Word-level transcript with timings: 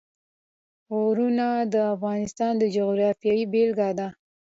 غرونه 0.97 1.47
د 1.73 1.75
افغانستان 1.93 2.53
د 2.57 2.63
جغرافیې 2.75 3.37
بېلګه 3.51 3.89
ده. 3.99 4.07